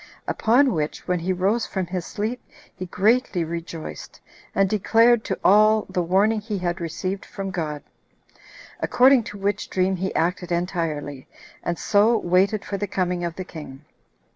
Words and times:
Upon 0.27 0.73
which, 0.73 1.07
when 1.07 1.19
he 1.19 1.31
rose 1.31 1.67
from 1.67 1.85
his 1.85 2.07
sleep, 2.07 2.43
he 2.75 2.87
greatly 2.87 3.43
rejoiced, 3.43 4.19
and 4.55 4.67
declared 4.67 5.23
to 5.25 5.37
all 5.43 5.85
the 5.87 6.01
warning 6.01 6.41
he 6.41 6.57
had 6.57 6.81
received 6.81 7.23
from 7.23 7.51
God. 7.51 7.83
According 8.79 9.25
to 9.25 9.37
which 9.37 9.69
dream 9.69 9.97
he 9.97 10.11
acted 10.15 10.51
entirely, 10.51 11.27
and 11.61 11.77
so 11.77 12.17
waited 12.17 12.65
for 12.65 12.77
the 12.77 12.87
coming 12.87 13.23
of 13.23 13.35
the 13.35 13.45
king. 13.45 13.85